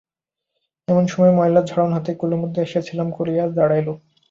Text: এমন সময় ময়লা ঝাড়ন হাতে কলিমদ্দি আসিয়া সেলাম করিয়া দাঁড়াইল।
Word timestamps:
এমন 0.87 1.03
সময় 1.07 1.33
ময়লা 1.37 1.61
ঝাড়ন 1.65 1.89
হাতে 1.93 2.11
কলিমদ্দি 2.21 2.59
আসিয়া 2.61 2.83
সেলাম 2.87 3.09
করিয়া 3.17 3.43
দাঁড়াইল। 3.57 3.87